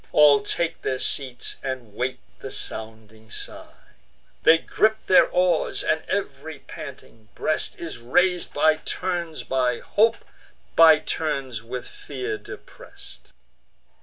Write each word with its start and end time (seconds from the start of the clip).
All 0.11 0.41
take 0.41 0.81
their 0.81 0.97
seats, 0.97 1.57
and 1.61 1.93
wait 1.93 2.21
the 2.39 2.49
sounding 2.49 3.29
sign: 3.29 3.67
They 4.41 4.57
gripe 4.57 5.05
their 5.05 5.27
oars; 5.27 5.83
and 5.83 6.01
ev'ry 6.09 6.57
panting 6.57 7.27
breast 7.35 7.77
Is 7.79 7.99
rais'd 7.99 8.51
by 8.51 8.77
turns 8.77 9.47
with 9.47 9.83
hope, 9.83 10.17
by 10.75 10.97
turns 10.97 11.61
with 11.61 11.87
fear 11.87 12.39
depress'd. 12.39 13.29